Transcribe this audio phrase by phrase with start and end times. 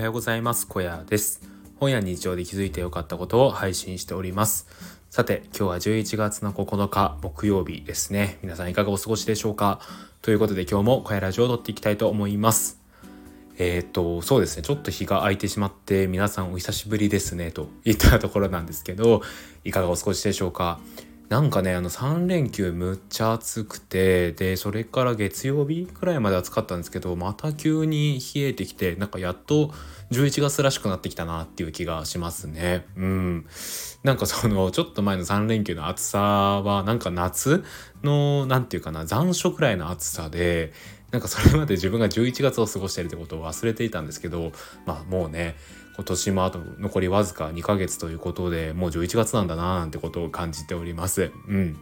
[0.00, 0.66] はようございます。
[0.66, 1.42] 小屋です。
[1.76, 4.66] 本屋日常で気づいてよかったことを配信しております。
[5.10, 8.38] さて、今日は11月の9日木曜日ですね。
[8.42, 9.78] 皆さんいかがお過ごしでしょうか？
[10.22, 12.80] ということで今日も小屋ラジオを撮っていきたいと思います。
[13.58, 14.62] えー、っと、そうですね。
[14.62, 19.20] ちょっと日が空いてしまって皆さんお久しぶりですねといったところなんですけど、
[19.64, 20.80] いかがお過ごしでしょうか？
[21.30, 29.72] なんかねあの3連休むっちゃ暑くてでそれから月曜日くらいまで暑かったんですけどまた急に冷えてきてなんかやっと
[30.10, 32.84] 11月らしくなってきたなっていう気がしますね。
[32.96, 33.46] うん。
[34.02, 37.62] なんかそのちょっと前の3連休の暑さはなんか夏
[38.02, 40.72] の何て言うかな残暑くらいの暑さで
[41.12, 44.50] なんかそれまで自分が11月を過ごしてるってことを忘れていたんですけど
[44.84, 45.54] まあもうね
[46.00, 51.30] 今年もあと残りわずか2ヶ月ということでもう11月なんだななんてことを感じております。
[51.46, 51.76] うん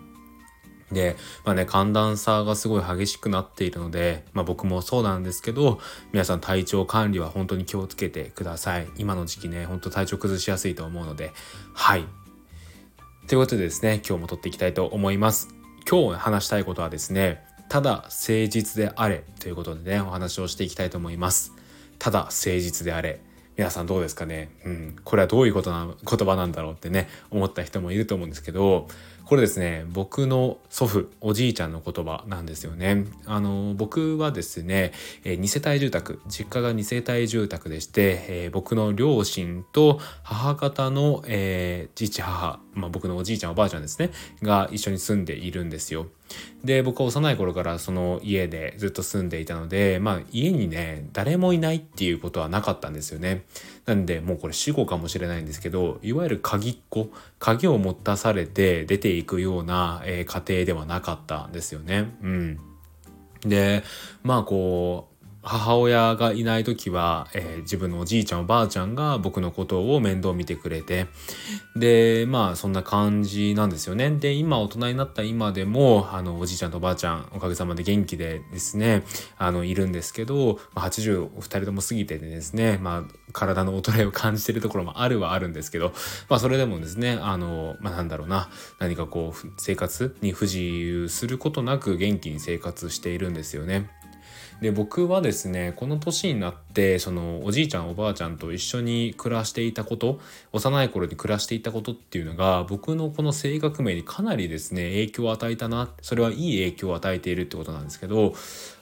[0.90, 5.78] で、まあね、寒暖差がすごい激しくなっているので、まあ僕もそうなんですけど、
[6.12, 8.88] 皆さん体調管理は本当に気をつけてください。
[8.96, 11.32] 今の時期ね、本当体調崩しやすいと思うので、
[11.74, 12.06] はい。
[13.28, 15.48] ということでですね、今日も撮っていきたいと思います。
[15.88, 21.52] 今日話したいことはですね、ただ誠実であれということでね、お話をしていきたいと思います。
[21.98, 23.20] ただ誠実であれ。
[23.58, 24.50] 皆さんどうですかね？
[24.64, 28.86] うん、これはどういうことな言葉なんだろうってね思った人もいると思うんですけど
[29.24, 33.04] これですね僕の祖父おじいちゃんの言葉なんですよね。
[33.26, 34.92] あの僕はですね、
[35.24, 44.10] え2世帯住宅実家が2世帯住宅でして、えー、僕の両親と母方の、えー、父母、まあ、僕のおじいちゃんおばあちゃんですね
[44.42, 46.06] が一緒に住んでいるんですよ。
[46.62, 53.44] で僕は幼い頃からその家でずっと住んでいたのでまあ家にね誰もいないっていうことはなかったんですよね。
[53.86, 62.14] なんでもうこれ死後かもしれないんですけどいわゆる鍵っ子鍵を持たされて出ていくような、えー、家庭ではなかったんですよね。
[62.22, 62.60] うん、
[63.40, 63.82] で
[64.22, 71.06] まあこう母親がいない時は、えー、自分のおじいちゃんおばあちゃんが僕のことを面倒見てくれて
[71.76, 79.04] でまあそんな感じなんですよねで今大人になった今でもあのおじいちゃんとおばあちゃんおかげさまで元気でですね
[79.38, 85.92] あのいるんですけど、まあ、80お二人とも過ぎててですねまあ体の衰えを感じてるところもあるはあるんですけど
[86.28, 93.90] まあそれでもですねあのまあなんだろうな何かこう生活に不自由することなく元気に生活しているんですよね。
[94.60, 100.20] で僕はですねこの年になってそのおじいちゃんおばあちゃんと一緒に暮らしていたこと
[100.52, 108.34] 幼い頃に暮らしていたことっていうのが僕のこの性格名にかなりですね影響を与えたなそれはいい影響を与えているってことなんですけど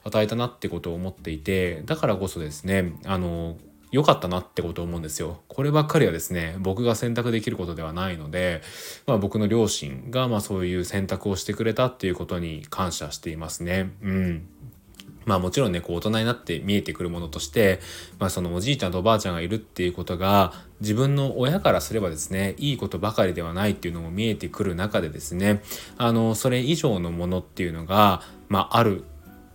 [0.04, 3.58] 与えたなってことを思っていてだからこそですねあの
[3.92, 5.40] 良かったなってことを思うんですよ。
[5.48, 8.60] こればっかりはですね、僕が選択できることではないので、
[9.06, 13.92] まあ、僕の両親がまあそういう選択をしてくれたっていうことに感謝していますね。
[14.02, 14.48] うん。
[15.26, 17.80] まあもちろんねこう大人になって見えてくるものとして、
[18.18, 25.62] まあ、そのおじいちゃんとおばあちゃんがいるっていうことが自分の親からすればですねいいことばかりではないっていうのも見えてくる中でですね
[25.98, 29.04] あのそれ以上のものっていうのが、まあ、ある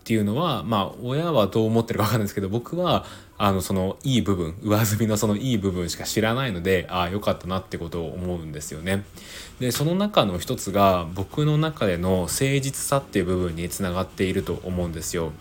[0.01, 3.05] っていうのはまあ親はどう思ってるか分かんないですけど僕は
[3.37, 9.03] あのそのいい部分上積みのそのいい部分しか知らないのでああよかったなってことを思うんですよね。
[9.59, 15.33] でその中の一つが僕の中での誠実さっていう部分につながっていると思うんですよ。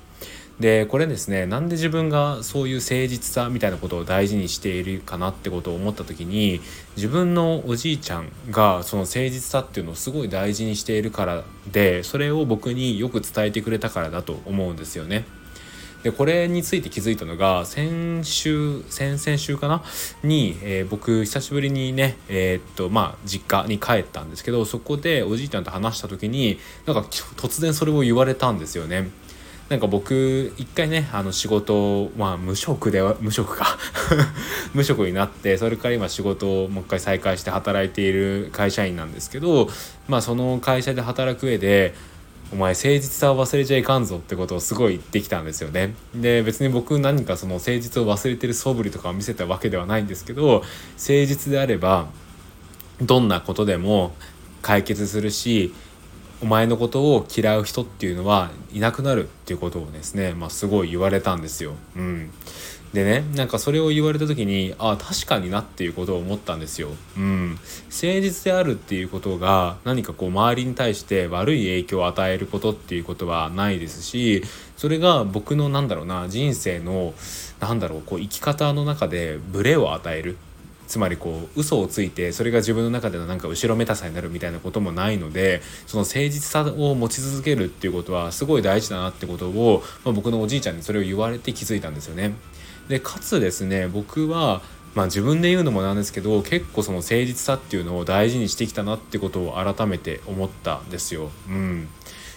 [0.60, 6.60] でこれですねなんで自分がそういう誠実さみたいなことを大事にしているかなってことを思った時に
[6.96, 15.24] 自分のおじいちゃんがその誠実さっていうのをすごい大事にしているからでそれを僕によく伝えてくれたからだと思うんですよね。
[16.02, 19.82] でこれについて気づいたのが先週先々週かな？
[20.22, 29.10] に、えー、僕久しぶりにねえー、っとまあ実家に帰ったんですけどそこでおじいちゃんと話した時になんか突然それを言われたんですよね。
[29.70, 33.78] なんか僕一回ねあの仕事まあ無職では無職か
[34.74, 39.70] 無職になってそれから今仕事をもう一回再開して働いている会社員なんですけど
[40.08, 41.94] まあその会社で働く上で
[42.52, 45.94] お前誠実さを忘れちゃいかんぞってことをすごい言ってきたんですよね。
[46.16, 50.64] で別に僕何かその誠実を忘れてる素振りとかを見せたわけではないんですけど
[50.96, 52.08] 誠実であれば
[53.00, 54.16] どんなことでも
[54.62, 55.72] 解決するし
[56.42, 61.74] お前のことを嫌う人っていうのはいなくなるっていうことをですね、まあ、すごい言われたんですよ。
[61.96, 62.30] うん、
[62.94, 66.88] でねなんかそれを言われた時にああ確かになっていうことを思ったんですよ。
[67.16, 74.42] うん、誠実であるっていうことが何かこう周りに対して悪い影響を与えることっていうことはないですし
[74.76, 77.12] それが僕のなんだろうな人生の
[77.60, 80.38] なんだろうこう生き方の中でブレを与える
[80.90, 92.34] つまりこう嘘をついてそれが自分の中でのなんか後ろめたさになるみたいなこともないのでその誠実さを持ち続けるっていうことはすごい大事だなってことを、まあ、僕のおじいちゃんにそれを言われて気づいたんですよね。
[92.88, 94.62] でかつですね僕は
[94.96, 101.30] まあ自分で言うのもなんですけど結構その誠実さっていうのを大事にしてきたなってことを改めて思ったんですよ。
[101.48, 101.88] うん、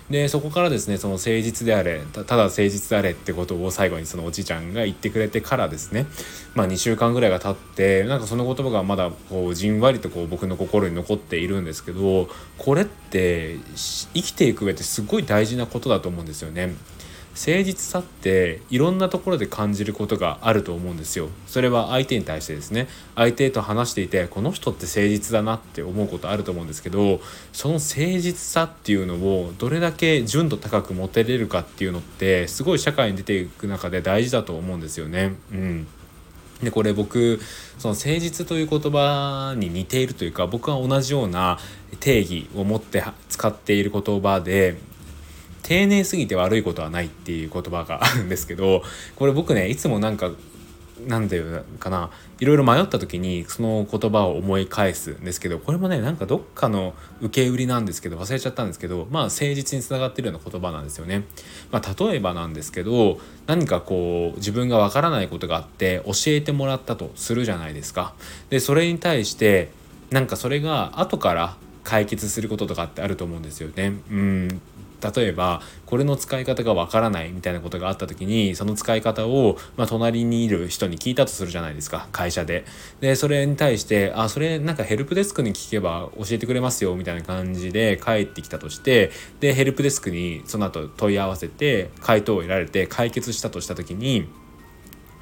[0.10, 6.08] でそこからですねその誠実であれただ誠実であれってことを最後にそのおじいちゃんが言ってくれてからですね
[6.56, 13.58] まあ2週間ぐらいが経ってなんかその言葉がまだこうじんわりとこう僕の心に残っているんですけどこれって
[14.14, 16.76] 生きていく上ですごい大事なことだと思うんですよね。
[17.36, 21.30] 誠実さっていろんなところで感じることがあると思うんですよ。
[21.48, 22.88] それは相手に対してですね。
[23.16, 27.22] 相手と話していてこの人って誠実だなって思うことあると思うんですけど
[27.52, 35.36] その誠実さっていうのをどれだけ純度高く持てれるかっていうのってすごい社会に出ていく中で大事だと思うんですよね。
[35.52, 35.88] うん。
[36.62, 37.40] でこれ僕
[37.78, 41.58] その誠実という言葉に似ているというか僕は同じような
[42.00, 44.78] 定義を持って使っている言葉で
[45.64, 48.84] 丁寧すぎて悪いことはないっていう言葉があるんですけど
[49.16, 50.32] これ僕ねいつもなんか
[51.08, 61.24] 何て言うかないろいろ迷った時にその言葉を思い返すんですけどこれもねなんかどっかの受け売りなんですけど忘れちゃったんですけどまあ誠実につながってるような言葉なんですよね。
[61.72, 68.14] まあ、例えばなんですけど何かこう自分がわからないことがあって教えてもらったとするじゃないですか。
[68.50, 69.72] でそれに対して
[70.12, 73.94] なんかそれが後から解決することとかってあると思うんですよね。
[74.10, 74.62] うん
[75.04, 82.66] 例えばこれの使い方がわからないみたいなことがあった時にその使い方を、まあ、隣にいる人に聞いたとするじゃないですか会社で。
[83.02, 94.28] でそれに対して「あそれなんかヘルプデスクに聞けば教えてくれますよ」みたいな感じで帰ってきたとしてでヘルプデスクにその後問い合わせて回答を得られて解決したとした時に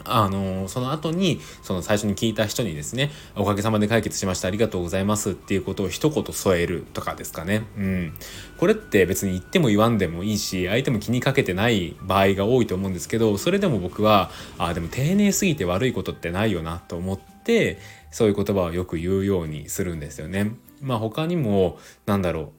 [0.06, 7.63] あのその後にその最初に聞いた人にですね「おかげさまで解決しましたありがとうございます」っていうことを一言添えるとかですかね。
[7.77, 8.13] うん、
[8.57, 17.80] これって別に言っても言わんでもいいし相手も気にかけてない場合が多いと思うんですけどそれでも僕はあでも丁寧すぎて悪いことってないよなと思って
[18.12, 20.51] そういう言葉をよく言うようにするんですよね。
[20.81, 22.51] まあ他にもなんだろ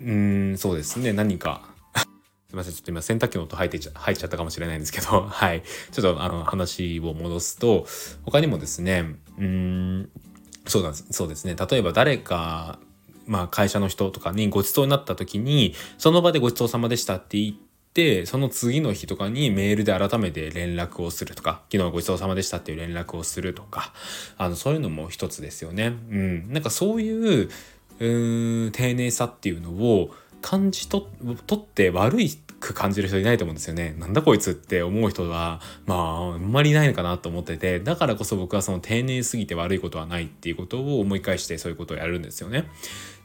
[0.00, 1.71] ううんそうですね何か
[2.52, 2.74] すみません。
[2.74, 5.62] ちょっと今洗濯機の音入ってちゃ入っちゃったかもしれないんですけど、 はい。
[5.90, 7.86] ちょっとあの話を戻すと、
[8.24, 10.10] 他にもですね、うん、
[10.66, 11.06] そうなんです。
[11.12, 11.56] そうですね。
[11.56, 12.78] 例えば誰か、
[13.24, 17.56] まあ会社の人とかにご馳走になった時に、その場でご馳走様でしたって言っ
[17.94, 23.94] て、その次の日とかにメールで改めて連絡をするとか、昨日ごちそうさまでしたっていう連絡をするとか、
[24.36, 25.94] あの、そういうのも一つですよね。
[26.10, 26.52] うん。
[26.52, 27.48] なんかそういう、
[27.98, 31.08] うん、丁寧さっていうのを、感じと
[31.54, 32.30] って悪い
[32.62, 33.94] く感じる人いないと思うんですよね。
[33.98, 42.68] なんだこいつって思う人はまああんまりいないのかなと思っててだからこそ僕はその丁寧すぎて悪いことはないっていうことを思い返してそういうことをやるんですよね。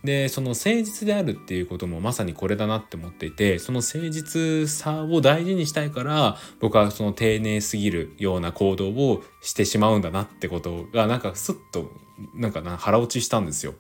[0.04, 11.92] でその誠実であるっていうこともまさにこれだなって思っていてその誠実さを大事にしたいから僕はその丁寧すぎるような行動をしてしまうんだなってことがなんかスッと
[12.36, 13.76] なんかな腹落ちしたんですよ。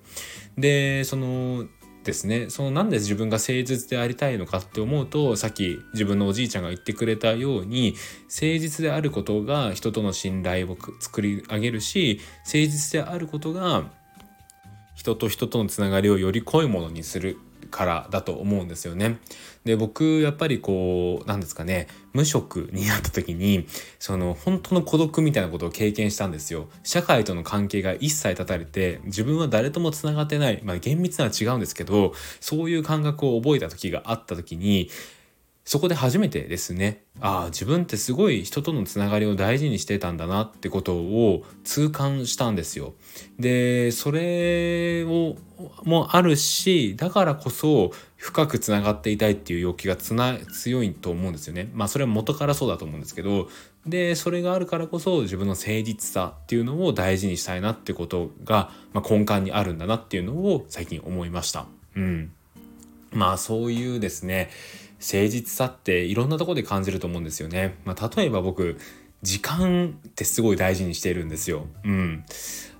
[0.57, 1.65] でその
[2.07, 2.49] ですね。
[2.49, 13.91] そのなんで自分が誠実でありたいのかって思うとさっき自分のおじいちゃんが言ってくれたように誠実であることが人との信頼を作り上げるし誠実であることが
[14.95, 17.37] 人と人とのつながりをより濃いものにする。
[17.67, 19.19] からだと思うんですよね。
[19.65, 23.67] で僕やっぱりこうなんですかね無職になった時に
[23.99, 26.69] その本当の孤独みたいなことを経験したんですよ。
[26.83, 34.89] 社会との関係が一切断たれて自分は誰ともつながってないまあ厳密なは違うんですけどそういう感覚を覚えた時があった時に
[35.67, 42.93] そこで初めてですねああ自分ってすごい人とのつながりを大事にしてたんだなってことを痛感したんですよ。
[43.37, 45.35] でそれを
[45.83, 51.69] もあるしだからこそ深くつながっていたいっていう欲求がつな強いと思うんですよね。
[51.73, 53.49] まあそれは元からそうだと思うんですけど
[53.85, 61.65] でそれがあるからこそ自分の誠実さっていうのを大事にしたいなってことが、まあ、根幹にあるんだなっていうのを最近思いました。
[61.97, 62.31] うん、
[63.11, 64.49] まあそういうですね
[64.99, 67.75] 誠実さっていろんなとこで感じると思うんですよね。
[67.85, 68.77] まあ、例えば僕
[69.21, 71.67] 時間ってすごい大事にしているんですよ。
[71.83, 72.23] うん。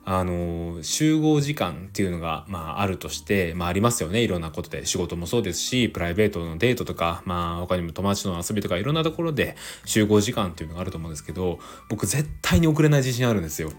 [0.09, 11.59] あの集合時間っていうのが、まあ、あるとして、まあ、ありますよねいろんなことで仕事もそうですしプライベートのデートとか、まあ、他にも友達との遊びとかいろんなところで集合時間っていうのがあると思うんですけど
[11.89, 13.73] 僕絶対に遅れない自信あるんですよ。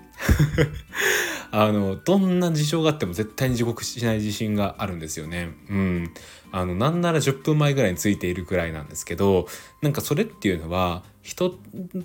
[1.50, 5.50] あのどんな事象があっても絶対に時刻しない自信があるんですよね。
[5.71, 6.11] うん、
[6.52, 9.47] あのなんなら10分前ぐらいについているくらいなんですけど
[9.83, 11.50] なんかそれっていうのは人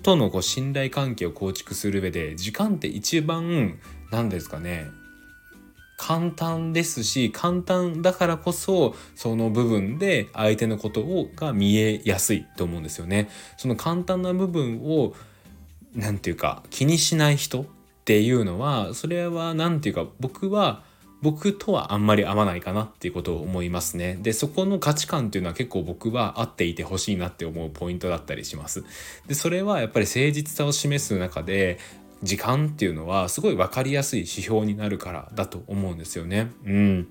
[0.02, 3.78] とのこう信頼関係を構築する上で時間って一番
[4.10, 4.86] 何ですかね
[5.96, 13.28] 簡単ですし簡単だからこそその部分で相手のことをが見えやすいと思うんですよね。
[13.56, 15.14] その簡単な部分を
[15.94, 17.66] 何て言うか気にしない人
[18.04, 20.82] っていうのはそれは何て言うか僕は
[21.22, 24.18] 僕とはあんまり合わないかなっていうことを思いますね。
[24.20, 28.84] で、そこの価値観っていうのは結構僕は合っていてほしいなって思うポイントだったりします。
[29.26, 31.78] で、それはやっぱり誠実さを示す中で、
[32.22, 36.52] 時間っていうのはすごい分かりやすい指標になるからだと思うんですよね。
[36.66, 37.08] うん。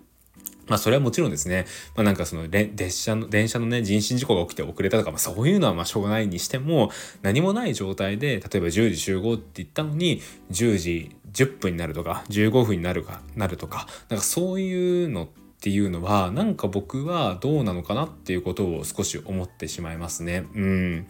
[0.67, 1.65] まあそれはもちろんですね、
[1.95, 6.91] まあなんかその列車の、電車のね、人身事故が起きて遅れたとか、まあそういうのはまあしょうがないにしても、
[7.21, 15.27] 何もない状態で、例えば10時集合って言ったのに、10時10分になるとか、15分になるか、なるとか、なんかそういうのっ
[15.61, 20.45] ていうのは、なんか僕はどうなのかなっていうことを少し思ってしまいますね。
[20.53, 21.07] うん。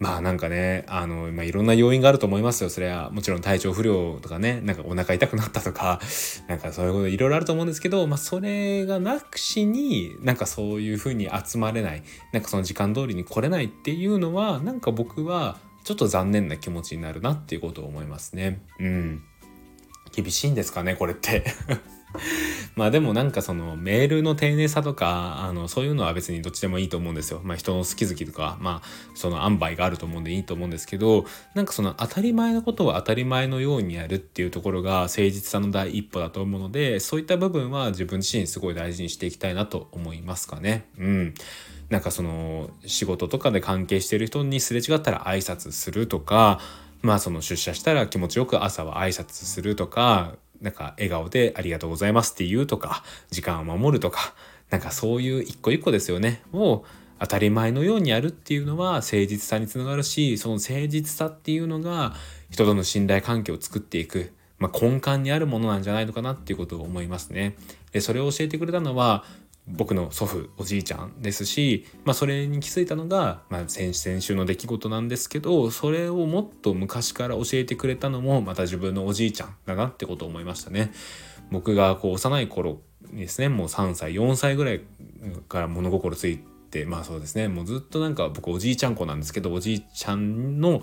[0.00, 2.70] まあなんかね、あの、まあ、いろんな要因があると思いますよ。
[2.70, 6.00] それはもちろん体調不良とかね、なんかお腹痛くなったとか、
[6.48, 12.02] なんかそういうこといろいろあると思うんですけど、まあそれがなくしに、なんかそういうふうに集まれない、
[12.32, 18.62] なんかその時間通りに来れないっていうのは、なんか僕はちょっと残念な気持ちになるなっていうことを思いますね。
[18.78, 19.22] うん。
[20.12, 21.44] 厳しいんですかね、これって
[22.76, 27.40] まあでもなんかそのメールの丁寧さとかあのそういうのは別にどっちでもいいと思うんですよ。
[27.44, 31.24] まあ人の好き好きとかまあその塩梅があると思うんでいいと思うんですけど
[31.54, 40.86] なんかその当たり前のことを当たり前のようにやるっていうところが誠実さの第一歩だと思うのでそういった部分は自分自身すごい大事にしていきたいなと思いますかね。
[40.98, 41.34] うん。
[41.90, 46.60] なんかその仕事とかで関係してる人にすれ違ったら挨拶するとか
[47.02, 54.34] まあその出社したら気持ちよく朝は挨拶するとかなんか笑顔でありがとうございますって言うとか、時間を守るとか、
[54.70, 56.42] なんかそういう一個一個ですよね。
[56.52, 56.84] を
[57.18, 62.14] 当たり前のようにやるっていうのは誠実さにつながるし、その誠実さっていうのが
[62.50, 67.56] 人との信頼関係を作っていく、まあ、根幹にあるものなんじゃないのかなっていうことを思いますね。
[67.92, 69.24] で、それを教えてくれたのは、
[69.66, 80.92] 僕の祖父おじいちゃんですし、まあ、それに気づいたのが、まあ、先先週の出来事なんですけどそれをもっと昔から教えてくれたのもまた自分のおじいちゃんだなってことを思いましたね。
[81.50, 84.82] 僕がこう幼い頃にですねもう3歳4歳ぐらい
[85.48, 90.80] から物心ついてまあそうですねもうずっとなんか僕おじいちゃん子なんですけどおじいちゃんの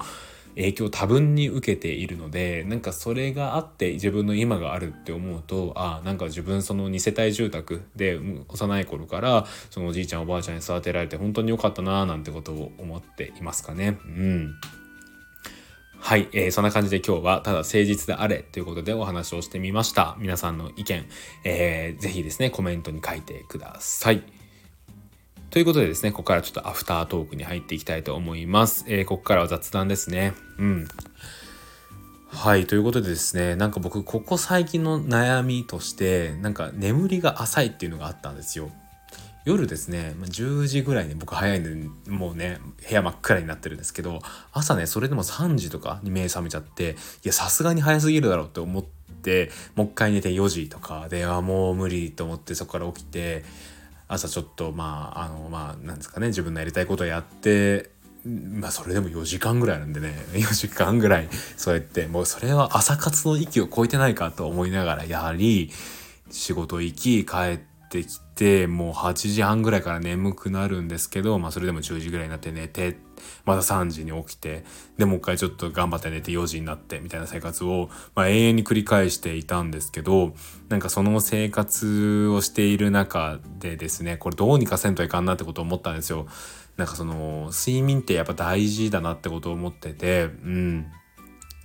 [0.58, 14.00] 影響を多分に受けているのでなんかそれがあって自分の今があるって思うとあなんか自分その2世帯住宅で幼い頃からそのおじいちゃんおばあちゃんに育てられて本当に良かったなーなんてことを思っていますかね。
[14.06, 14.56] うん
[16.00, 20.16] はい、えー、そんな感じで今日はただ誠実であれということでお話をしてみました。
[20.20, 21.06] 皆さんの意見、
[21.44, 24.37] えー、ぜひですね、コメントに書いてください。
[25.50, 28.84] ということでですね、ここからちょっとアフタートークに入っていきたいと思います。
[28.88, 30.34] えー、ここからは雑談ですね。
[30.58, 30.88] うん。
[32.28, 38.70] はい、ということでですね、なんか僕、ここ最近の悩みとして、なんか眠りが浅いっていうのがあったんですよ。
[39.46, 44.20] 夜ですね、10時ぐらいに僕早いんで、もうね、部屋真っ暗になってるんですけど、
[44.52, 53.46] 朝ね、それでも3時とかに目覚めちゃって、いや、さすがに早すぎるだろうって思って、もう一回寝て4時とかで、あ、もう無理と思ってそこから起きて、
[54.08, 57.92] 朝ちょっとまああのまあなんですかね自分のやりたいことをやって
[58.26, 65.72] まあそれでも4時間ぐらいなんでね 4時間ぐらいそうやってもうそれは朝活の域を超えてないかと思いながらやはり
[66.30, 72.98] 仕事行き帰ってきてもう8時半ぐらいから眠くなるんですけどまあそれでも10時ぐらいになって寝て
[73.46, 74.64] また3時に起きて
[74.98, 80.34] でもう一回ちょっと頑張って寝て4時になってみたいな生活を、まあ、永遠に繰り返していたんですけど
[80.70, 86.28] なんかその生活をしている中でですねこれどうにかせんといかんなってことを思ったんですよ。
[86.76, 90.86] なんかその睡眠ってやっぱ大事だなってことを思っててうん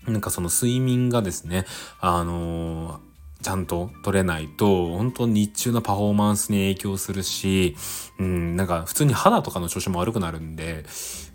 [0.07, 1.67] なんかその睡眠がですね
[2.00, 3.12] あのー
[3.42, 7.76] ちゃんと取れないと、本当日中のパフォーマンスに影響するし、
[8.18, 10.84] うん、なんか普通に肌とかの調子も悪くなるんで、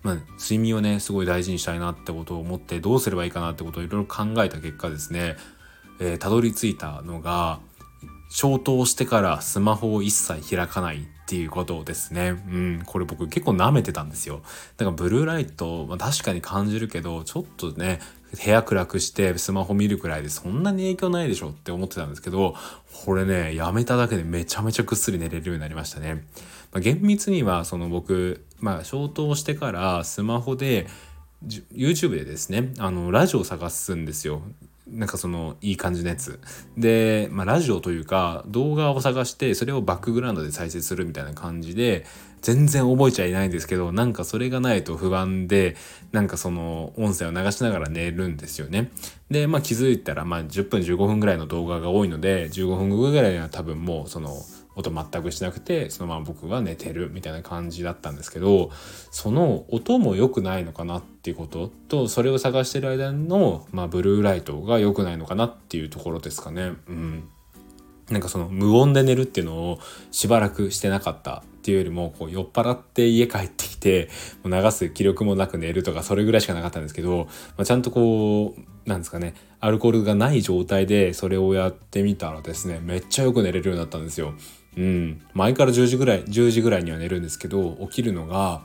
[0.03, 5.35] まあ、睡眠をね、すごい大事にしたいなってことを思って、どうすればいいかなってことをいろいろ考えた結果ですね、
[5.99, 7.59] えー、たどり着いたのが、
[8.29, 12.29] 消灯してからスマホを一切開かないっていうことですね。
[12.29, 14.41] うん、これ僕結構舐めてたんですよ。
[14.77, 17.99] だからブルーライト、まあ、確かに感じるけど、ちょっとね、
[18.31, 22.55] 部屋暗くしてスマホ見るくらいでそんなに影響ないでしょって思ってたんですけど、
[23.05, 26.25] これね、やめただけでめちゃめちゃぐっすり寝れるようになりましたね。
[26.71, 30.87] まあ、厳密にはその僕、まあ消灯してからスマホで
[31.45, 34.41] YouTube でですね、あの、ラジオを探すんですよ。
[34.91, 36.39] なんかそのいい感じのやつ。
[36.77, 42.05] で、まあ、ラジオというか動画を探してそれをバックグラウンドで再生するみたいな感じで
[42.41, 45.75] 全然覚えちゃいないんですけどなんかそれがないと不安で
[46.11, 48.91] なんかその音声を流しながら寝るんですよね。
[49.29, 54.35] でまあ気づいたらまあ10分15分ぐらいの動画が多いので15分後ぐらいには多分もうその
[54.77, 58.69] 音全くしなくてそのまま僕は寝てるみたいな感じだったんですけど
[59.09, 66.73] その音も良くないのかなっていうこととそれを探してる間の、まあ、ブルーライトが良くないのかなっていうところですかね。
[66.87, 67.29] うん
[68.09, 69.79] なんかその無音で寝るっていうのを
[70.11, 74.09] しばらくしてなかったっていうよりもこう酔っ払って家帰ってきて
[74.45, 77.25] 流す気力もなく寝るとかそれぐらいしかなかったんですけど、
[77.57, 84.33] まあ、ちゃんとこうなんですかねアルコールがない状態でそれをやってみたらですねめっちゃよく寝れるようになったんですよ。
[84.77, 88.61] うん、前から10時ぐらい10時ぐらいには寝るんですけど起きるのが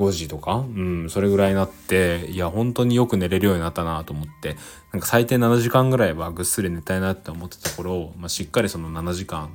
[0.00, 4.56] 5時とか、うん、それぐらいになって、いや、本当によく寝れるようになったなと思って、
[4.92, 9.50] なんか最低7時間ぐらいはぐっすり寝たいなって思ってた頃、まあ、しっかりその7時間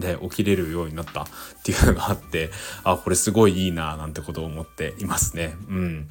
[0.00, 1.26] で起きれるようになった っ
[1.64, 2.50] ていうのがあって、
[2.84, 5.56] あ、これすごいいいななんてことを思っていますね。
[5.68, 6.08] うん。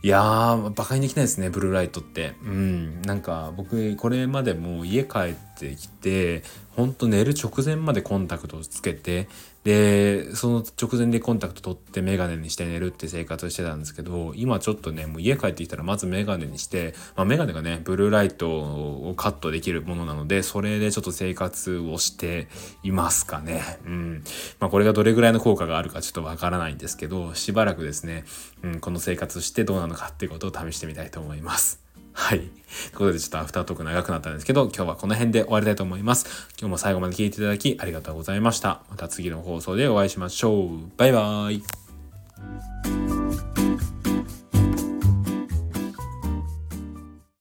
[0.00, 2.34] いやー、馬鹿にできないですね、ブルーライトって。
[2.44, 3.02] うん。
[3.02, 6.44] なんか僕、これまでも家帰ってきて、
[6.78, 9.26] ほんと寝る直前までコンタクトをつけて、
[9.64, 22.46] で、その直前でコンタクト取ってメガネにして寝るって生活をしてたんですけど、今ちょっとね、もう家帰ってきたらまずメガネにして、まあ、メガネがね、ブルーライトをカットできるものなので、それでちょっと生活をして
[22.84, 23.80] いますかね。
[23.84, 24.22] うん。
[24.60, 28.24] まあ、これがどれぐらいの効果があるかちょっとわからないんですけど、しばらくですね、
[28.62, 31.87] うん、この生活してどうなのかっていうことを試してみたいと思います。
[32.18, 32.40] はい。
[32.40, 32.50] という
[32.94, 36.48] ことでちょっとアフタートーク長くなったんですけど、今日はこの辺で終わりたいと思います。
[36.58, 38.82] 今日も最後まで聞いていただきありがとうございました。
[38.90, 40.68] また次の放送でお会いしましょう。
[40.96, 41.62] バイバーイ。